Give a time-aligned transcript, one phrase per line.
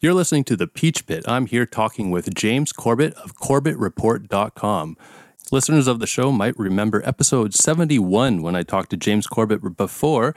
[0.00, 1.24] You're listening to The Peach Pit.
[1.26, 4.96] I'm here talking with James Corbett of CorbettReport.com.
[5.50, 10.36] Listeners of the show might remember episode 71 when I talked to James Corbett before.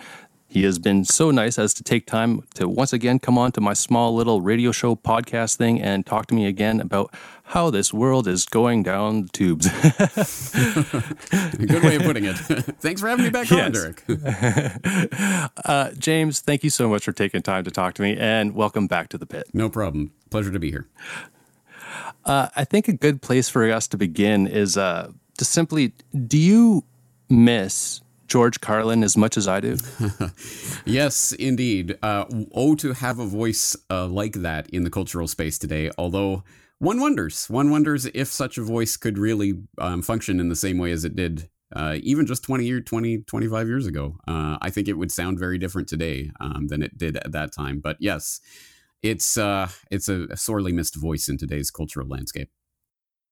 [0.52, 3.62] He has been so nice as to take time to once again come on to
[3.62, 7.94] my small little radio show podcast thing and talk to me again about how this
[7.94, 9.70] world is going down the tubes.
[11.58, 12.36] Good way of putting it.
[12.82, 14.04] Thanks for having me back on, Derek.
[15.66, 18.88] uh, James, thank you so much for taking time to talk to me and welcome
[18.88, 19.46] back to the pit.
[19.54, 20.12] No problem.
[20.32, 20.86] Pleasure to be here.
[22.26, 25.94] Uh, I think a good place for us to begin is uh, to simply
[26.28, 26.84] do you
[27.30, 29.76] miss George Carlin as much as I do?
[30.86, 31.98] yes, indeed.
[32.02, 35.92] Uh, oh, to have a voice uh, like that in the cultural space today.
[35.98, 36.46] Although
[36.80, 40.78] one wonders, one wonders if such a voice could really um, function in the same
[40.78, 44.70] way as it did uh, even just 20 year 20 25 years ago uh, i
[44.70, 47.96] think it would sound very different today um, than it did at that time but
[48.02, 48.42] yes
[49.02, 52.50] it's uh, it's a sorely missed voice in today's cultural landscape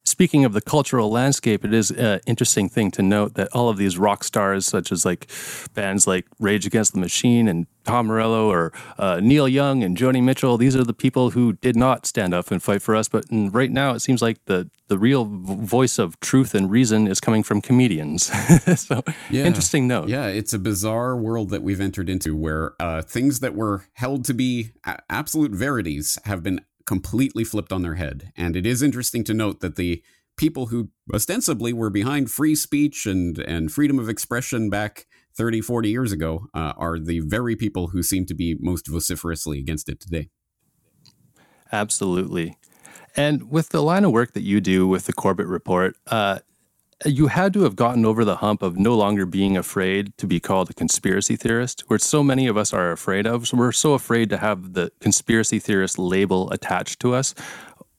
[0.05, 3.77] Speaking of the cultural landscape, it is an interesting thing to note that all of
[3.77, 5.29] these rock stars, such as like
[5.75, 10.21] bands like Rage Against the Machine and Tom Morello or uh, Neil Young and Joni
[10.23, 13.07] Mitchell, these are the people who did not stand up and fight for us.
[13.07, 17.19] But right now, it seems like the the real voice of truth and reason is
[17.19, 18.23] coming from comedians.
[18.79, 19.45] so yeah.
[19.45, 20.09] interesting note.
[20.09, 24.25] Yeah, it's a bizarre world that we've entered into where uh, things that were held
[24.25, 24.71] to be
[25.09, 28.31] absolute verities have been completely flipped on their head.
[28.35, 30.01] And it is interesting to note that the
[30.37, 35.05] people who ostensibly were behind free speech and, and freedom of expression back
[35.37, 39.59] 30, 40 years ago uh, are the very people who seem to be most vociferously
[39.59, 40.29] against it today.
[41.71, 42.57] Absolutely.
[43.15, 46.39] And with the line of work that you do with the Corbett Report, uh,
[47.05, 50.39] you had to have gotten over the hump of no longer being afraid to be
[50.39, 53.47] called a conspiracy theorist, which so many of us are afraid of.
[53.47, 57.33] So we're so afraid to have the conspiracy theorist label attached to us.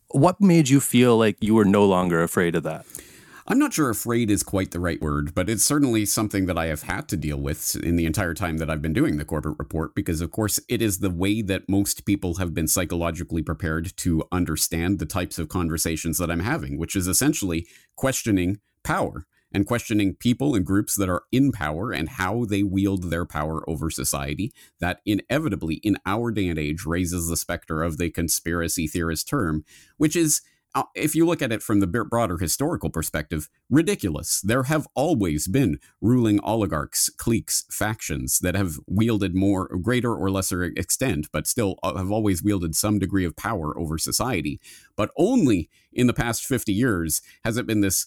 [0.08, 2.84] What made you feel like you were no longer afraid of that?
[3.46, 6.66] I'm not sure afraid is quite the right word, but it's certainly something that I
[6.66, 9.58] have had to deal with in the entire time that I've been doing the Corbett
[9.58, 13.96] Report, because of course it is the way that most people have been psychologically prepared
[13.96, 17.66] to understand the types of conversations that I'm having, which is essentially
[17.96, 23.10] questioning power and questioning people and groups that are in power and how they wield
[23.10, 27.98] their power over society, that inevitably in our day and age raises the specter of
[27.98, 29.64] the conspiracy theorist term,
[29.96, 30.42] which is
[30.74, 34.40] uh, if you look at it from the broader historical perspective, ridiculous.
[34.40, 40.62] There have always been ruling oligarchs, cliques, factions that have wielded more, greater or lesser
[40.62, 44.60] extent, but still uh, have always wielded some degree of power over society.
[44.96, 48.06] But only in the past 50 years has it been this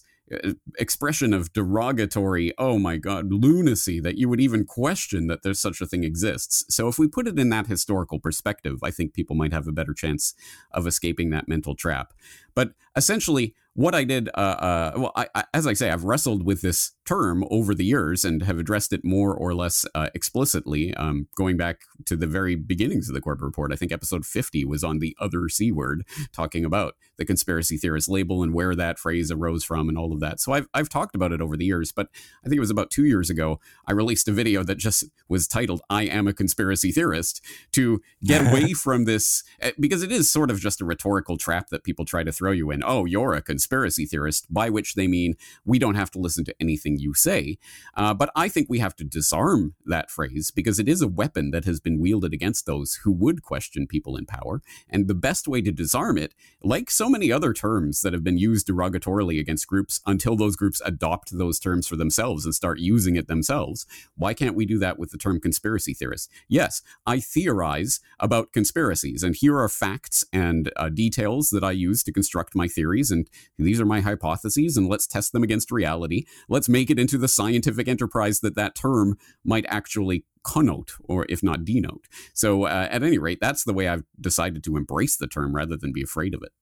[0.78, 5.80] expression of derogatory, oh my God, lunacy that you would even question that there's such
[5.80, 6.64] a thing exists.
[6.74, 9.72] So if we put it in that historical perspective, I think people might have a
[9.72, 10.34] better chance
[10.70, 12.14] of escaping that mental trap.
[12.54, 16.44] But essentially, what I did, uh, uh, well, I, I, as I say, I've wrestled
[16.44, 20.94] with this term over the years and have addressed it more or less uh, explicitly,
[20.94, 23.72] um, going back to the very beginnings of the Corbett Report.
[23.72, 28.08] I think episode 50 was on the other C word, talking about the conspiracy theorist
[28.08, 30.40] label and where that phrase arose from and all of that.
[30.40, 32.08] So I've, I've talked about it over the years, but
[32.44, 35.46] I think it was about two years ago, I released a video that just was
[35.46, 37.42] titled, I Am a Conspiracy Theorist,
[37.72, 41.68] to get away from this, eh, because it is sort of just a rhetorical trap
[41.68, 42.82] that people try to throw you in.
[42.84, 45.34] Oh, you're a conspiracy theorist, by which they mean
[45.64, 47.58] we don't have to listen to anything you say.
[47.96, 51.50] Uh, but I think we have to disarm that phrase because it is a weapon
[51.50, 54.62] that has been wielded against those who would question people in power.
[54.88, 58.38] And the best way to disarm it, like so many other terms that have been
[58.38, 63.16] used derogatorily against groups until those groups adopt those terms for themselves and start using
[63.16, 66.30] it themselves, why can't we do that with the term conspiracy theorist?
[66.48, 72.02] Yes, I theorize about conspiracies, and here are facts and uh, details that I use
[72.04, 73.28] to construct my theories, and
[73.58, 76.24] these are my hypotheses, and let's test them against reality.
[76.48, 81.42] Let's make it into the scientific enterprise that that term might actually connote, or if
[81.42, 82.06] not denote.
[82.34, 85.76] So, uh, at any rate, that's the way I've decided to embrace the term rather
[85.76, 86.52] than be afraid of it.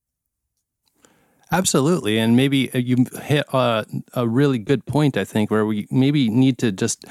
[1.53, 2.19] Absolutely.
[2.19, 3.85] And maybe uh, you hit uh,
[4.15, 7.05] a really good point, I think, where we maybe need to just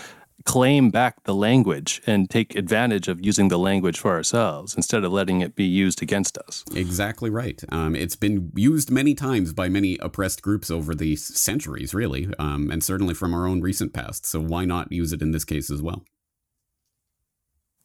[0.46, 5.12] claim back the language and take advantage of using the language for ourselves instead of
[5.12, 6.64] letting it be used against us.
[6.76, 7.64] Exactly right.
[7.70, 12.72] Um, it's been used many times by many oppressed groups over the centuries, really, um,
[12.72, 14.26] and certainly from our own recent past.
[14.26, 16.04] So why not use it in this case as well?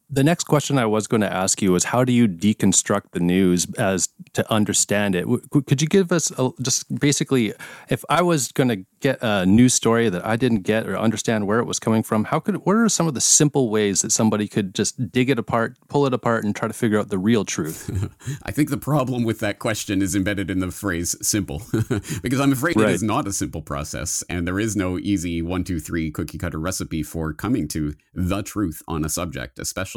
[0.08, 3.20] The next question I was going to ask you is how do you deconstruct the
[3.20, 5.26] news as to understand it.
[5.50, 7.54] Could you give us a, just basically,
[7.88, 11.46] if I was going to get a news story that I didn't get or understand
[11.46, 14.12] where it was coming from, how could what are some of the simple ways that
[14.12, 17.18] somebody could just dig it apart, pull it apart, and try to figure out the
[17.18, 17.90] real truth?
[18.42, 21.62] I think the problem with that question is embedded in the phrase "simple,"
[22.22, 22.90] because I'm afraid right.
[22.90, 26.38] it is not a simple process, and there is no easy one, two, three cookie
[26.38, 29.95] cutter recipe for coming to the truth on a subject, especially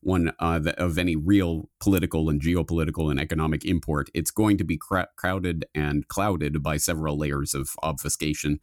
[0.00, 4.08] one uh, of any real political and geopolitical and economic import.
[4.14, 8.60] It's going to be cr- crowded and clouded by several layers of obfuscation,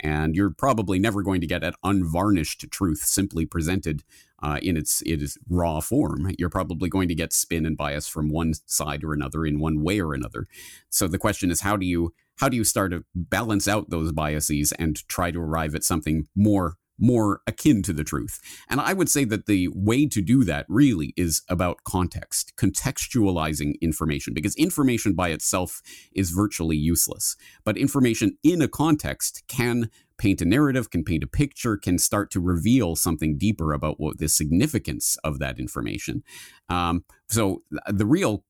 [0.00, 4.02] and you're probably never going to get an unvarnished truth simply presented
[4.42, 6.32] uh, in its its raw form.
[6.38, 9.82] You're probably going to get spin and bias from one side or another in one
[9.82, 10.46] way or another.
[10.90, 14.12] So the question is, how do you how do you start to balance out those
[14.12, 18.40] biases and try to arrive at something more more akin to the truth.
[18.68, 23.80] And I would say that the way to do that really is about context, contextualizing
[23.80, 25.82] information, because information by itself
[26.14, 27.36] is virtually useless.
[27.64, 32.30] But information in a context can paint a narrative, can paint a picture, can start
[32.30, 36.22] to reveal something deeper about what the significance of that information.
[36.68, 38.44] Um, so the real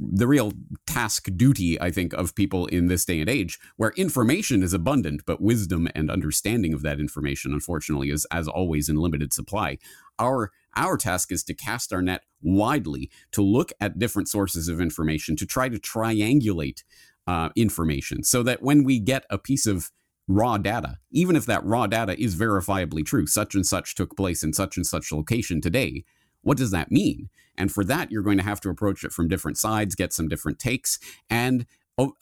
[0.00, 0.52] the real
[0.86, 5.22] task duty, I think, of people in this day and age, where information is abundant,
[5.26, 9.78] but wisdom and understanding of that information, unfortunately, is as always in limited supply.
[10.18, 14.80] Our our task is to cast our net widely, to look at different sources of
[14.80, 16.82] information, to try to triangulate
[17.26, 19.90] uh, information, so that when we get a piece of
[20.28, 24.42] raw data, even if that raw data is verifiably true, such and such took place
[24.42, 26.04] in such and such location today,
[26.46, 27.28] what does that mean?
[27.58, 30.28] And for that, you're going to have to approach it from different sides, get some
[30.28, 31.66] different takes, and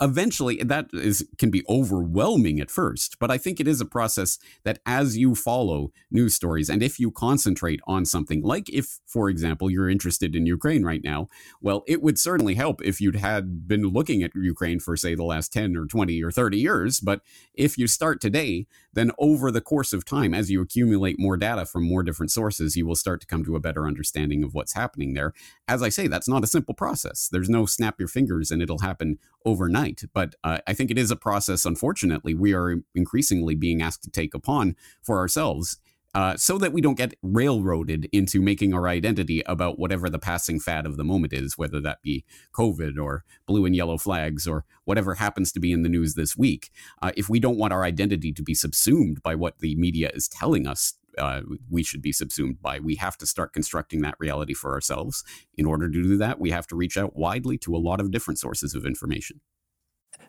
[0.00, 4.38] eventually that is can be overwhelming at first but i think it is a process
[4.62, 9.28] that as you follow news stories and if you concentrate on something like if for
[9.28, 11.28] example you're interested in ukraine right now
[11.60, 15.24] well it would certainly help if you'd had been looking at ukraine for say the
[15.24, 17.20] last 10 or 20 or 30 years but
[17.52, 21.66] if you start today then over the course of time as you accumulate more data
[21.66, 24.74] from more different sources you will start to come to a better understanding of what's
[24.74, 25.32] happening there
[25.68, 28.78] as i say that's not a simple process there's no snap your fingers and it'll
[28.78, 30.02] happen overnight.
[30.12, 34.10] But uh, I think it is a process, unfortunately, we are increasingly being asked to
[34.10, 35.78] take upon for ourselves.
[36.14, 40.60] Uh, so that we don't get railroaded into making our identity about whatever the passing
[40.60, 44.64] fad of the moment is, whether that be COVID or blue and yellow flags or
[44.84, 46.70] whatever happens to be in the news this week.
[47.02, 50.28] Uh, if we don't want our identity to be subsumed by what the media is
[50.28, 52.80] telling us uh, we should be subsumed by.
[52.80, 55.22] We have to start constructing that reality for ourselves.
[55.56, 58.10] In order to do that, we have to reach out widely to a lot of
[58.10, 59.40] different sources of information.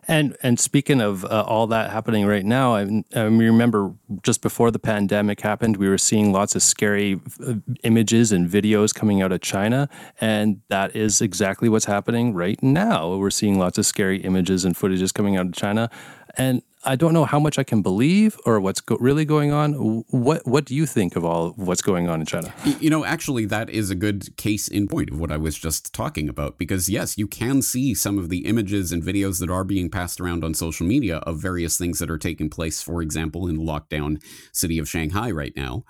[0.08, 3.92] And and speaking of uh, all that happening right now, I, I, remember
[4.22, 8.94] just before the pandemic happened, we were seeing lots of scary uh, images and videos
[8.94, 9.88] coming out of China,
[10.20, 13.16] and that is exactly what's happening right now.
[13.16, 15.90] We're seeing lots of scary images and footages coming out of China,
[16.36, 19.72] and I don't know how much I can believe or what's go- really going on.
[20.10, 22.54] What what do you think of all of what's going on in China?
[22.80, 25.92] You know, actually, that is a good case in point of what I was just
[25.92, 26.58] talking about.
[26.58, 30.20] Because yes, you can see some of the images and videos that are being passed
[30.20, 32.80] around on social media of various things that are taking place.
[32.80, 34.22] For example, in the lockdown
[34.52, 35.84] city of Shanghai right now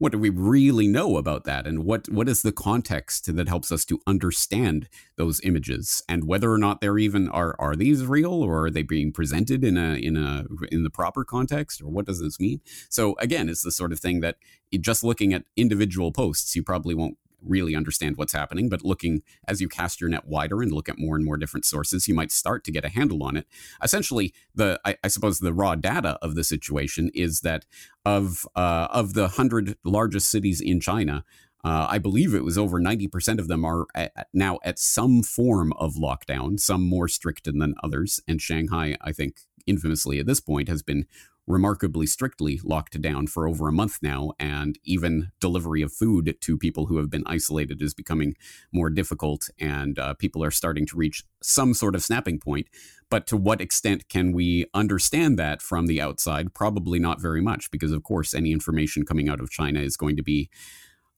[0.00, 1.66] what do we really know about that?
[1.66, 6.02] And what what is the context that helps us to understand those images?
[6.08, 9.62] And whether or not they're even are are these real or are they being presented
[9.62, 12.62] in a in a in the proper context or what does this mean?
[12.88, 14.36] So again it's the sort of thing that
[14.80, 19.60] just looking at individual posts you probably won't really understand what's happening, but looking as
[19.60, 22.32] you cast your net wider and look at more and more different sources, you might
[22.32, 23.46] start to get a handle on it.
[23.82, 27.66] Essentially, the I, I suppose the raw data of the situation is that
[28.04, 31.24] of uh, of the hundred largest cities in China.
[31.62, 35.74] Uh, I believe it was over 90% of them are at, now at some form
[35.74, 38.18] of lockdown, some more strict than others.
[38.26, 41.04] And Shanghai, I think, infamously at this point, has been
[41.50, 46.56] remarkably strictly locked down for over a month now, and even delivery of food to
[46.56, 48.34] people who have been isolated is becoming
[48.72, 52.68] more difficult, and uh, people are starting to reach some sort of snapping point.
[53.10, 56.54] But to what extent can we understand that from the outside?
[56.54, 60.16] Probably not very much, because of course, any information coming out of China is going
[60.16, 60.48] to be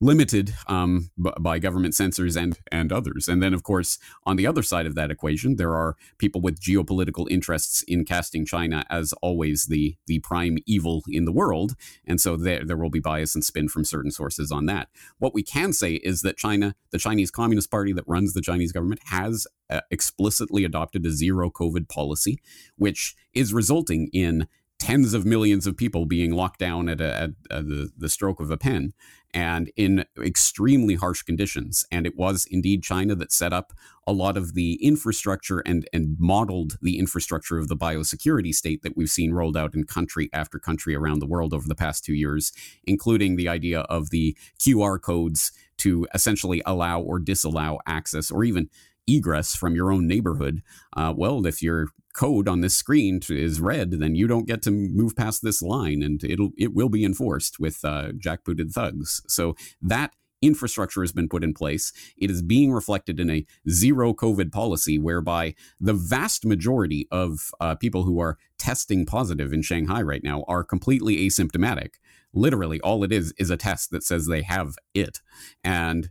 [0.02, 3.28] limited um, b- by government censors and and others.
[3.28, 6.60] And then, of course, on the other side of that equation, there are people with
[6.60, 12.20] geopolitical interests in casting China as always the the prime evil in the world, and
[12.20, 14.88] so there there will be bias and spin from certain sources on that.
[15.18, 18.72] What we can say is that China, the Chinese Communist Party that runs the Chinese
[18.72, 22.38] government, has uh, explicitly adopted a zero COVID policy,
[22.76, 24.48] which is resulting in
[24.82, 28.50] tens of millions of people being locked down at, a, at, the, the stroke of
[28.50, 28.92] a pen
[29.32, 31.86] and in extremely harsh conditions.
[31.92, 33.72] And it was indeed China that set up
[34.08, 38.96] a lot of the infrastructure and, and modeled the infrastructure of the biosecurity state that
[38.96, 42.14] we've seen rolled out in country after country around the world over the past two
[42.14, 42.50] years,
[42.82, 48.68] including the idea of the QR codes to essentially allow or disallow access or even
[49.06, 50.60] egress from your own neighborhood.
[50.96, 54.70] Uh, well, if your code on this screen is red, then you don't get to
[54.70, 59.22] move past this line, and it'll it will be enforced with uh, jackbooted thugs.
[59.26, 61.92] So that infrastructure has been put in place.
[62.16, 67.76] It is being reflected in a zero COVID policy, whereby the vast majority of uh,
[67.76, 71.94] people who are testing positive in Shanghai right now are completely asymptomatic.
[72.34, 75.20] Literally, all it is is a test that says they have it,
[75.62, 76.10] and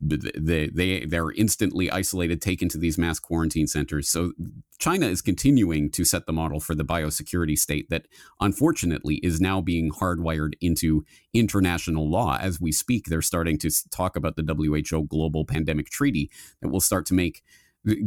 [0.00, 4.08] they they they're instantly isolated, taken to these mass quarantine centers.
[4.08, 4.32] So
[4.78, 8.06] China is continuing to set the model for the biosecurity state that
[8.40, 13.06] unfortunately is now being hardwired into international law as we speak.
[13.06, 17.42] They're starting to talk about the WHO Global Pandemic Treaty that will start to make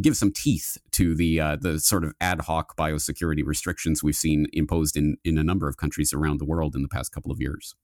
[0.01, 4.47] give some teeth to the uh, the sort of ad hoc biosecurity restrictions we've seen
[4.53, 7.41] imposed in in a number of countries around the world in the past couple of
[7.41, 7.75] years.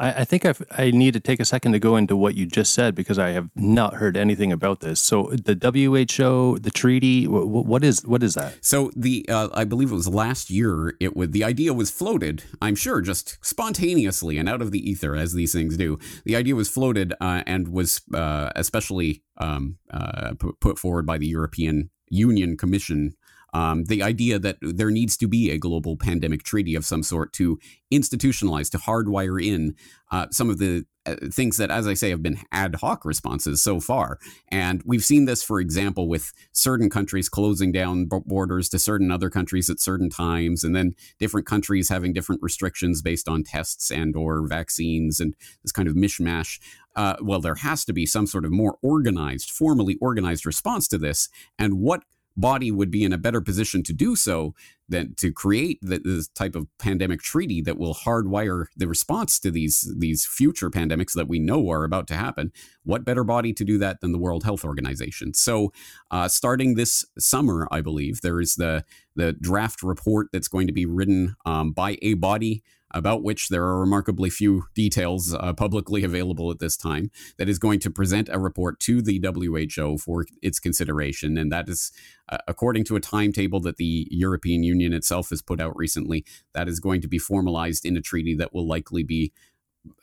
[0.00, 2.46] I, I think I've, i need to take a second to go into what you
[2.46, 5.00] just said because I have not heard anything about this.
[5.00, 8.54] So the WHO, the treaty, what is what is that?
[8.62, 10.96] So the uh, I believe it was last year.
[10.98, 12.42] It would the idea was floated.
[12.60, 15.98] I'm sure just spontaneously and out of the ether as these things do.
[16.24, 21.26] The idea was floated uh, and was uh, especially um, uh, put forward by the
[21.26, 23.14] European Union Commission
[23.52, 27.32] um, the idea that there needs to be a global pandemic treaty of some sort
[27.34, 27.58] to
[27.92, 29.74] institutionalize, to hardwire in
[30.10, 33.62] uh, some of the uh, things that, as I say, have been ad hoc responses
[33.62, 34.18] so far.
[34.48, 39.30] And we've seen this, for example, with certain countries closing down borders to certain other
[39.30, 44.14] countries at certain times, and then different countries having different restrictions based on tests and
[44.14, 46.60] or vaccines, and this kind of mishmash.
[46.94, 50.98] Uh, well, there has to be some sort of more organized, formally organized response to
[50.98, 51.28] this.
[51.58, 52.02] And what
[52.36, 54.54] body would be in a better position to do so
[54.88, 59.50] than to create the, this type of pandemic treaty that will hardwire the response to
[59.50, 62.52] these these future pandemics that we know are about to happen.
[62.84, 65.34] What better body to do that than the World Health Organization?
[65.34, 65.72] So,
[66.10, 68.84] uh, starting this summer, I believe there is the
[69.14, 73.64] the draft report that's going to be written um, by a body about which there
[73.64, 78.28] are remarkably few details uh, publicly available at this time, that is going to present
[78.30, 81.38] a report to the WHO for its consideration.
[81.38, 81.92] And that is,
[82.28, 86.68] uh, according to a timetable that the European Union itself has put out recently, that
[86.68, 89.32] is going to be formalized in a treaty that will likely be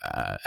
[0.04, 0.38] uh,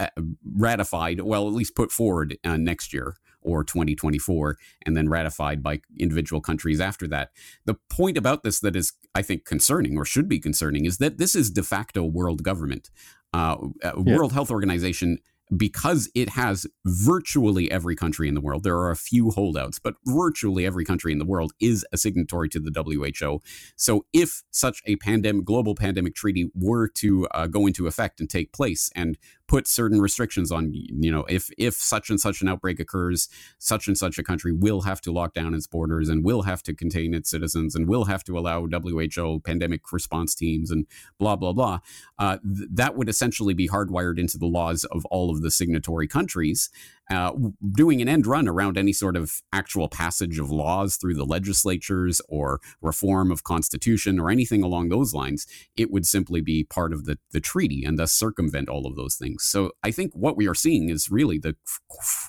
[0.57, 5.81] ratified, well, at least put forward uh, next year or 2024 and then ratified by
[5.99, 7.31] individual countries after that.
[7.65, 11.19] The point about this that is, I think, concerning or should be concerning is that
[11.19, 12.91] this is de facto world government.
[13.33, 14.17] Uh, uh yeah.
[14.17, 15.19] World Health Organization
[15.57, 18.63] because it has virtually every country in the world.
[18.63, 22.49] There are a few holdouts, but virtually every country in the world is a signatory
[22.51, 23.41] to the WHO.
[23.77, 28.31] So if such a pandemic, global pandemic treaty were to uh, go into effect and
[28.31, 29.19] take place and
[29.51, 33.29] put certain restrictions on you know if if such and such an outbreak occurs
[33.59, 36.63] such and such a country will have to lock down its borders and will have
[36.63, 40.87] to contain its citizens and will have to allow WHO pandemic response teams and
[41.19, 41.81] blah blah blah
[42.21, 46.07] uh, th- that would essentially be hardwired into the laws of all of the signatory
[46.07, 46.71] countries
[47.11, 47.33] uh,
[47.73, 52.21] doing an end run around any sort of actual passage of laws through the legislatures
[52.29, 57.05] or reform of constitution or anything along those lines, it would simply be part of
[57.05, 59.45] the, the treaty and thus circumvent all of those things.
[59.45, 61.57] So I think what we are seeing is really the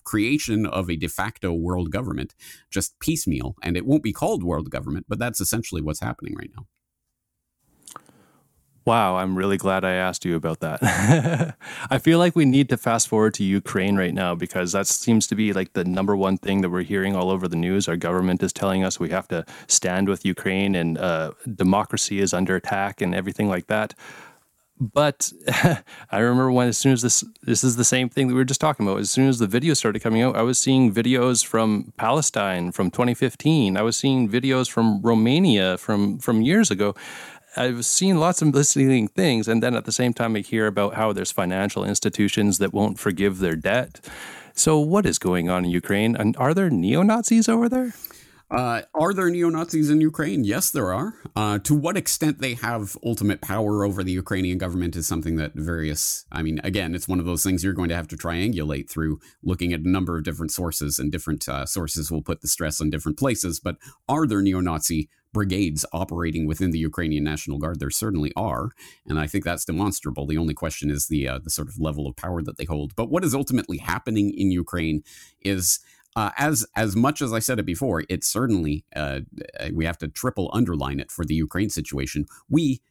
[0.04, 2.34] creation of a de facto world government,
[2.70, 3.56] just piecemeal.
[3.62, 6.66] And it won't be called world government, but that's essentially what's happening right now.
[8.84, 11.56] Wow, I'm really glad I asked you about that.
[11.92, 15.28] I feel like we need to fast forward to Ukraine right now because that seems
[15.28, 17.88] to be like the number one thing that we're hearing all over the news.
[17.88, 22.34] Our government is telling us we have to stand with Ukraine and uh, democracy is
[22.34, 23.94] under attack and everything like that.
[24.82, 25.32] But
[26.12, 28.46] I remember when, as soon as this, this is the same thing that we were
[28.46, 29.00] just talking about.
[29.00, 32.90] As soon as the videos started coming out, I was seeing videos from Palestine from
[32.90, 33.78] 2015.
[33.78, 36.96] I was seeing videos from Romania from from years ago,
[37.58, 40.94] I've seen lots of misleading things, and then at the same time, I hear about
[40.94, 44.00] how there's financial institutions that won't forgive their debt.
[44.54, 46.16] So, what is going on in Ukraine?
[46.16, 47.94] And are there neo Nazis over there?
[48.50, 50.44] Uh, are there neo Nazis in Ukraine?
[50.44, 51.14] Yes, there are.
[51.38, 55.54] Uh, to what extent they have ultimate power over the Ukrainian government is something that
[55.56, 58.90] various, I mean, again, it's one of those things you're going to have to triangulate
[58.90, 62.50] through looking at a number of different sources, and different uh, sources will put the
[62.50, 63.62] stress on different places.
[63.62, 63.78] But
[64.10, 67.80] are there neo Nazi brigades operating within the Ukrainian National Guard?
[67.80, 68.70] There certainly are.
[69.06, 70.26] And I think that's demonstrable.
[70.26, 72.96] The only question is the, uh, the sort of level of power that they hold.
[72.96, 75.04] But what is ultimately happening in Ukraine
[75.42, 75.80] is
[76.16, 79.22] uh, as as much as I said it before, it certainly uh,
[79.74, 82.26] we have to triple underline it for the Ukraine situation.
[82.50, 82.82] We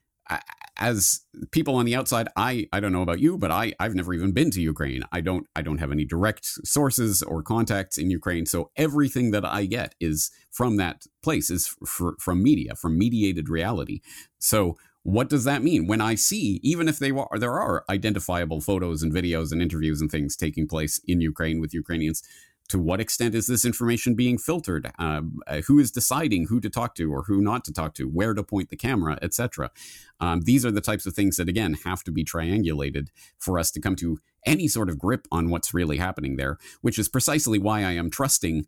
[0.81, 1.21] as
[1.53, 4.33] people on the outside, I I don't know about you, but I I've never even
[4.33, 5.03] been to Ukraine.
[5.13, 9.45] I don't I don't have any direct sources or contacts in Ukraine, so everything that
[9.45, 11.75] I get is from that place is
[12.19, 14.01] from media, from mediated reality.
[14.39, 18.61] So what does that mean when I see, even if they are, there are identifiable
[18.61, 22.23] photos and videos and interviews and things taking place in Ukraine with Ukrainians?
[22.71, 24.91] To what extent is this information being filtered?
[24.99, 28.05] Um, uh, who is deciding who to talk to or who not to talk to?
[28.05, 29.71] Where to point the camera, etc.
[30.21, 33.09] Um, these are the types of things that again have to be triangulated
[33.39, 36.59] for us to come to any sort of grip on what's really happening there.
[36.81, 38.67] Which is precisely why I am trusting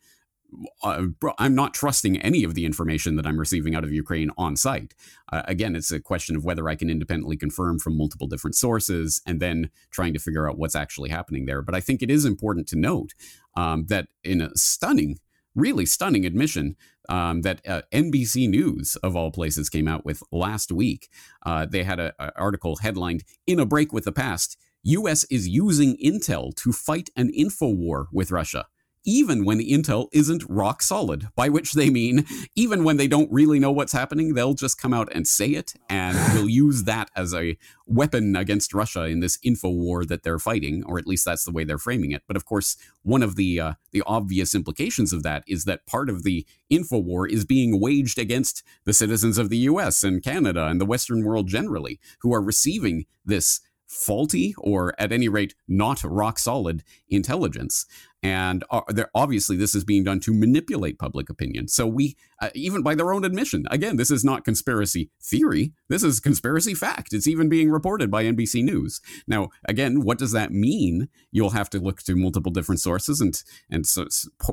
[0.82, 1.06] uh,
[1.38, 4.94] I'm not trusting any of the information that I'm receiving out of Ukraine on site.
[5.32, 9.22] Uh, again, it's a question of whether I can independently confirm from multiple different sources
[9.26, 11.62] and then trying to figure out what's actually happening there.
[11.62, 13.14] But I think it is important to note
[13.56, 15.18] um, that in a stunning,
[15.54, 16.76] really stunning admission
[17.08, 21.08] um, that uh, NBC News, of all places, came out with last week,
[21.44, 25.22] uh, they had an article headlined "In a Break with the Past." U.S.
[25.24, 28.66] is using intel to fight an info war with Russia
[29.04, 33.32] even when the intel isn't rock solid, by which they mean even when they don't
[33.32, 37.10] really know what's happening, they'll just come out and say it, and will use that
[37.16, 37.56] as a
[37.86, 41.52] weapon against Russia in this info war that they're fighting, or at least that's the
[41.52, 42.22] way they're framing it.
[42.26, 46.08] But of course, one of the uh, the obvious implications of that is that part
[46.08, 50.02] of the info war is being waged against the citizens of the U.S.
[50.02, 53.60] and Canada and the Western world generally, who are receiving this
[53.92, 57.84] faulty or at any rate not rock solid intelligence
[58.22, 58.82] and uh,
[59.14, 61.68] obviously this is being done to manipulate public opinion.
[61.68, 65.72] So we uh, even by their own admission again this is not conspiracy theory.
[65.88, 67.12] This is conspiracy fact.
[67.12, 69.00] It's even being reported by nbc news.
[69.26, 71.08] Now again what does that mean?
[71.30, 74.06] You'll have to look to multiple different sources and and so,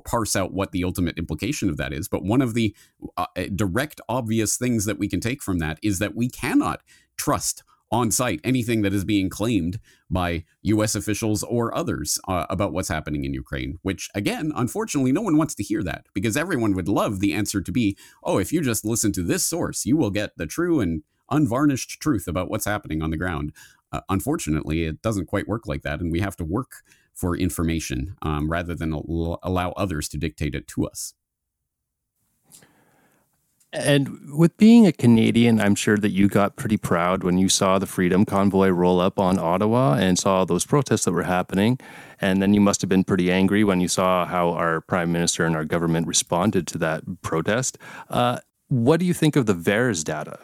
[0.05, 2.07] parse out what the ultimate implication of that is.
[2.07, 2.75] But one of the
[3.17, 6.81] uh, direct obvious things that we can take from that is that we cannot
[7.17, 9.79] trust on site anything that is being claimed
[10.10, 10.96] by U.S.
[10.96, 15.55] officials or others uh, about what's happening in Ukraine, which, again, unfortunately, no one wants
[15.55, 18.86] to hear that because everyone would love the answer to be, oh, if you just
[18.86, 23.02] listen to this source, you will get the true and unvarnished truth about what's happening
[23.02, 23.54] on the ground.
[23.91, 28.15] Uh, unfortunately, it doesn't quite work like that, and we have to work for information
[28.21, 31.13] um, rather than allow others to dictate it to us.
[33.71, 37.77] And with being a Canadian, I'm sure that you got pretty proud when you saw
[37.77, 41.79] the Freedom Convoy roll up on Ottawa and saw those protests that were happening.
[42.19, 45.45] And then you must have been pretty angry when you saw how our Prime Minister
[45.45, 47.77] and our government responded to that protest.
[48.10, 50.39] Uh, what do you think of the VAERS data?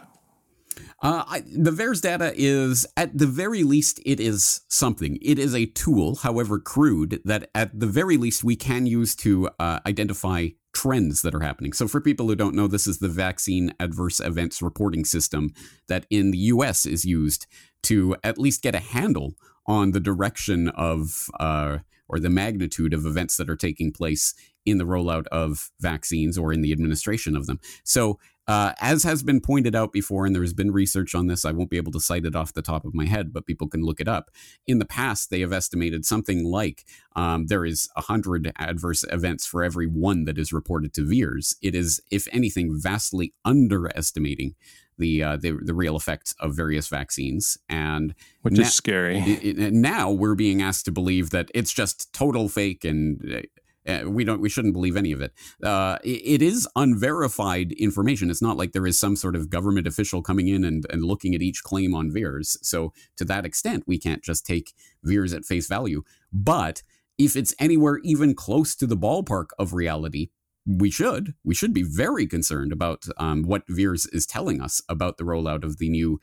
[1.01, 5.17] Uh, I, the VAERS data is, at the very least, it is something.
[5.21, 9.49] It is a tool, however crude, that at the very least we can use to
[9.59, 11.73] uh, identify trends that are happening.
[11.73, 15.53] So, for people who don't know, this is the vaccine adverse events reporting system
[15.88, 17.47] that in the US is used
[17.83, 19.33] to at least get a handle
[19.65, 24.33] on the direction of uh, or the magnitude of events that are taking place
[24.65, 27.59] in the rollout of vaccines or in the administration of them.
[27.83, 31.45] So, uh, as has been pointed out before, and there has been research on this,
[31.45, 33.67] I won't be able to cite it off the top of my head, but people
[33.67, 34.29] can look it up.
[34.67, 39.63] In the past, they have estimated something like um, there is 100 adverse events for
[39.63, 41.55] every one that is reported to VAERS.
[41.63, 44.53] It is, if anything, vastly underestimating
[44.97, 49.19] the uh, the, the real effects of various vaccines, and which na- is scary.
[49.19, 53.41] It, it, now we're being asked to believe that it's just total fake and uh,
[53.88, 54.41] uh, we don't.
[54.41, 55.34] We shouldn't believe any of it.
[55.63, 56.21] Uh, it.
[56.36, 58.29] It is unverified information.
[58.31, 61.36] It's not like there is some sort of government official coming in and, and looking
[61.36, 62.58] at each claim on VAERS.
[62.63, 64.73] So to that extent, we can't just take
[65.05, 66.03] VAERS at face value.
[66.34, 66.81] But
[67.17, 70.29] if it's anywhere even close to the ballpark of reality,
[70.65, 71.36] we should.
[71.43, 75.63] We should be very concerned about um, what VAERS is telling us about the rollout
[75.63, 76.19] of the new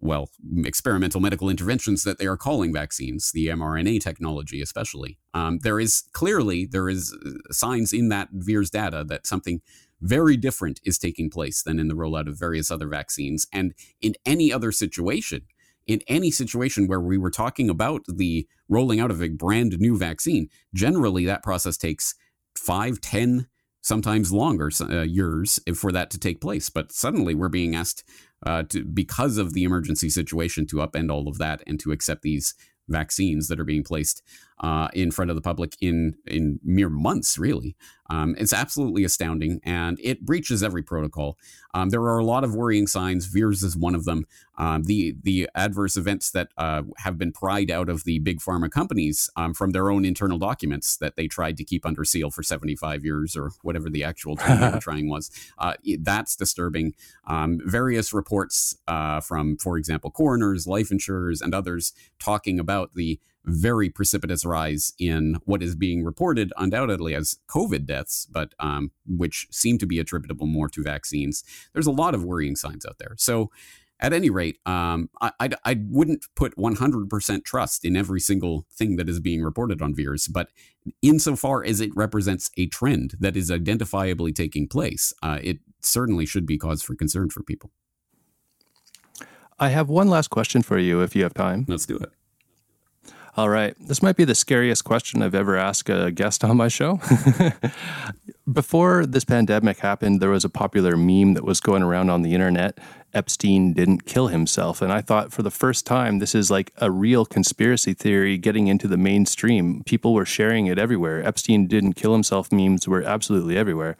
[0.00, 0.30] well,
[0.64, 5.18] experimental medical interventions that they are calling vaccines, the mRNA technology especially.
[5.32, 9.60] Um, there is clearly there is uh, signs in that VAERS data that something
[10.00, 13.46] very different is taking place than in the rollout of various other vaccines.
[13.52, 15.42] And in any other situation,
[15.86, 19.96] in any situation where we were talking about the rolling out of a brand new
[19.96, 22.14] vaccine, generally that process takes
[22.56, 23.46] five, ten
[23.86, 26.68] sometimes longer uh, years for that to take place.
[26.68, 28.02] But suddenly we're being asked
[28.44, 32.22] uh, to, because of the emergency situation to upend all of that and to accept
[32.22, 32.54] these
[32.88, 34.22] vaccines that are being placed
[34.60, 37.38] uh, in front of the public in in mere months.
[37.38, 37.76] Really,
[38.08, 41.36] um, it's absolutely astounding, and it breaches every protocol.
[41.74, 43.32] Um, there are a lot of worrying signs.
[43.32, 44.24] VAERS is one of them.
[44.56, 48.70] Um, the the adverse events that uh, have been pried out of the big pharma
[48.70, 52.42] companies um, from their own internal documents that they tried to keep under seal for
[52.42, 55.30] 75 years or whatever the actual time they were trying was.
[55.58, 56.94] Uh, that's disturbing.
[57.26, 63.20] Um, various reports uh, from, for example, coroners, life insurers, and others talking about the
[63.46, 69.46] very precipitous rise in what is being reported undoubtedly as COVID deaths, but um, which
[69.50, 71.44] seem to be attributable more to vaccines.
[71.72, 73.14] There's a lot of worrying signs out there.
[73.16, 73.50] So,
[73.98, 78.96] at any rate, um, I, I, I, wouldn't put 100% trust in every single thing
[78.96, 80.50] that is being reported on VAERS, but
[81.00, 86.44] insofar as it represents a trend that is identifiably taking place, uh, it certainly should
[86.44, 87.70] be cause for concern for people.
[89.58, 91.64] I have one last question for you if you have time.
[91.66, 92.12] Let's do it.
[93.36, 93.74] All right.
[93.78, 97.00] This might be the scariest question I've ever asked a guest on my show.
[98.52, 102.32] Before this pandemic happened, there was a popular meme that was going around on the
[102.32, 102.78] internet.
[103.12, 104.80] Epstein didn't kill himself.
[104.80, 108.68] And I thought for the first time, this is like a real conspiracy theory getting
[108.68, 109.82] into the mainstream.
[109.84, 111.22] People were sharing it everywhere.
[111.22, 113.98] Epstein didn't kill himself memes were absolutely everywhere.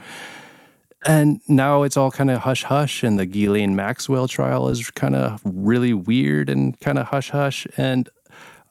[1.04, 5.14] And now it's all kind of hush hush, and the Ghislaine Maxwell trial is kind
[5.14, 7.66] of really weird and kind of hush hush.
[7.76, 8.08] And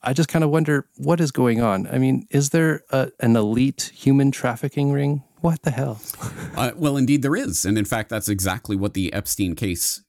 [0.06, 1.88] I just kind of wonder what is going on.
[1.88, 5.24] I mean, is there a, an elite human trafficking ring?
[5.42, 6.00] What the hell?
[6.56, 10.02] uh, well, indeed, there is, and in fact, that's exactly what the Epstein case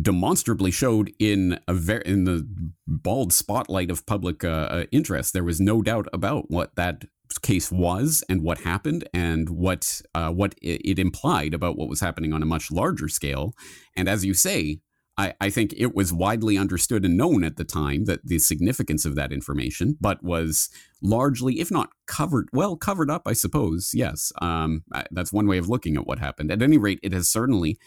[0.00, 2.46] demonstrably showed in a ver- in the
[2.86, 5.32] bald spotlight of public uh, uh, interest.
[5.32, 7.04] There was no doubt about what that
[7.42, 12.32] case was and what happened and what uh, what it implied about what was happening
[12.32, 13.54] on a much larger scale.
[13.96, 14.80] And as you say,
[15.18, 19.06] I, I think it was widely understood and known at the time that the significance
[19.06, 20.68] of that information, but was
[21.00, 23.92] largely, if not covered, well, covered up, I suppose.
[23.94, 26.50] Yes, um, that's one way of looking at what happened.
[26.50, 27.78] At any rate, it has certainly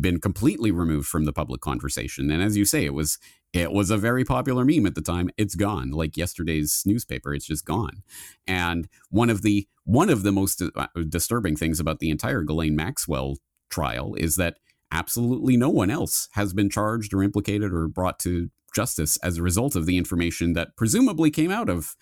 [0.00, 2.30] been completely removed from the public conversation.
[2.30, 3.18] And as you say, it was
[3.52, 5.28] it was a very popular meme at the time.
[5.36, 7.34] It's gone, like yesterday's newspaper.
[7.34, 8.02] It's just gone.
[8.46, 12.76] And one of the one of the most uh, disturbing things about the entire Ghislaine
[12.76, 13.38] Maxwell
[13.68, 14.58] trial is that
[14.92, 19.42] absolutely no one else has been charged or implicated or brought to justice as a
[19.42, 21.96] result of the information that presumably came out of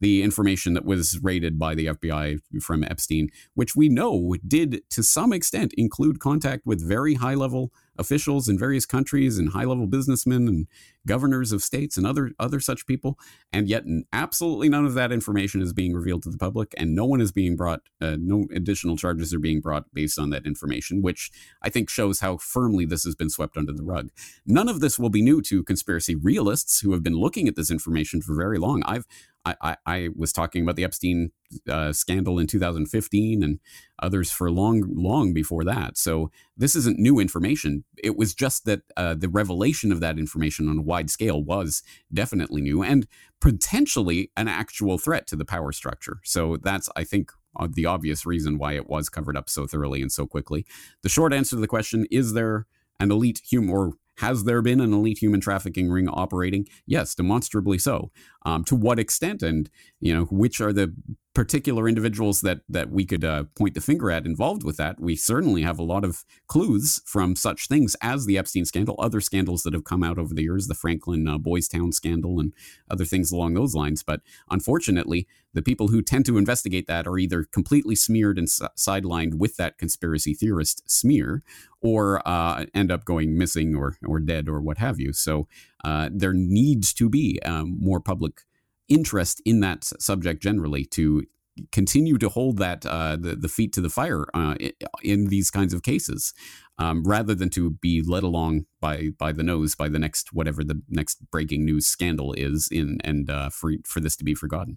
[0.00, 5.02] the information that was raided by the FBI from Epstein, which we know did to
[5.02, 9.86] some extent include contact with very high level officials in various countries and high level
[9.86, 10.66] businessmen and
[11.06, 13.18] governors of states and other other such people.
[13.52, 17.04] And yet absolutely none of that information is being revealed to the public and no
[17.04, 21.02] one is being brought uh, no additional charges are being brought based on that information
[21.02, 21.30] which
[21.62, 24.10] i think shows how firmly this has been swept under the rug.
[24.46, 27.70] None of this will be new to conspiracy realists who have been looking at this
[27.70, 28.82] information for very long.
[28.84, 29.06] I've
[29.44, 31.32] I, I, I was talking about the Epstein
[31.68, 33.58] uh, scandal in 2015 and
[34.00, 35.96] others for long, long before that.
[35.96, 37.84] So this isn't new information.
[38.02, 41.82] It was just that uh, the revelation of that information on a wide scale was
[42.12, 43.06] definitely new and
[43.40, 46.20] potentially an actual threat to the power structure.
[46.24, 50.02] So that's, I think, uh, the obvious reason why it was covered up so thoroughly
[50.02, 50.66] and so quickly.
[51.02, 52.66] The short answer to the question is there
[53.00, 56.66] an elite human or has there been an elite human trafficking ring operating?
[56.86, 58.10] Yes, demonstrably so.
[58.44, 59.70] Um, to what extent, and
[60.00, 60.94] you know, which are the
[61.40, 65.00] particular individuals that that we could uh, point the finger at involved with that.
[65.00, 69.22] We certainly have a lot of clues from such things as the Epstein scandal, other
[69.22, 72.52] scandals that have come out over the years, the Franklin uh, Boys Town scandal, and
[72.90, 74.02] other things along those lines.
[74.02, 78.60] But unfortunately, the people who tend to investigate that are either completely smeared and s-
[78.76, 81.42] sidelined with that conspiracy theorist smear,
[81.80, 85.14] or uh, end up going missing or or dead or what have you.
[85.14, 85.48] So
[85.84, 88.42] uh, there needs to be um, more public
[88.90, 91.24] interest in that subject generally to
[91.72, 94.54] continue to hold that uh, the, the feet to the fire uh,
[95.02, 96.32] in these kinds of cases
[96.78, 100.64] um, rather than to be led along by by the nose by the next whatever
[100.64, 104.76] the next breaking news scandal is in and uh, for for this to be forgotten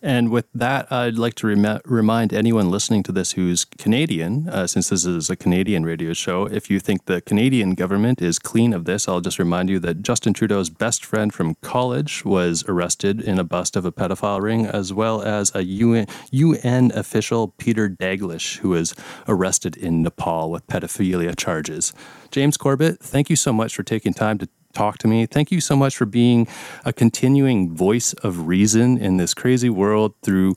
[0.00, 4.68] and with that, I'd like to rem- remind anyone listening to this who's Canadian, uh,
[4.68, 8.72] since this is a Canadian radio show, if you think the Canadian government is clean
[8.72, 13.20] of this, I'll just remind you that Justin Trudeau's best friend from college was arrested
[13.20, 17.88] in a bust of a pedophile ring, as well as a UN, UN official, Peter
[17.88, 18.94] Dalglish, who was
[19.26, 21.92] arrested in Nepal with pedophilia charges.
[22.30, 25.26] James Corbett, thank you so much for taking time to talk to me.
[25.26, 26.46] Thank you so much for being
[26.84, 30.54] a continuing voice of reason in this crazy world through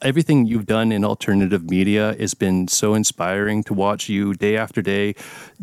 [0.00, 2.10] everything you've done in alternative media.
[2.18, 5.14] It's been so inspiring to watch you day after day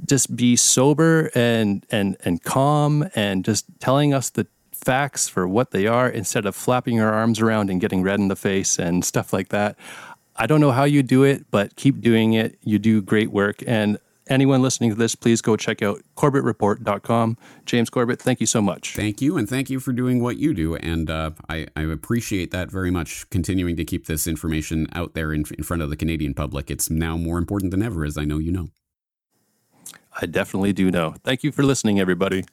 [0.05, 5.71] just be sober and and and calm and just telling us the facts for what
[5.71, 9.03] they are instead of flapping your arms around and getting red in the face and
[9.03, 9.75] stuff like that.
[10.35, 12.57] I don't know how you do it, but keep doing it.
[12.63, 13.61] You do great work.
[13.67, 13.97] And
[14.29, 17.37] anyone listening to this, please go check out corbettreport.com.
[17.65, 18.95] James Corbett, thank you so much.
[18.95, 19.37] Thank you.
[19.37, 20.75] And thank you for doing what you do.
[20.75, 25.33] And uh, I, I, appreciate that very much, continuing to keep this information out there
[25.33, 26.69] in, in front of the Canadian public.
[26.69, 28.69] It's now more important than ever, as I know you know.
[30.21, 31.15] I definitely do know.
[31.23, 32.43] Thank you for listening, everybody.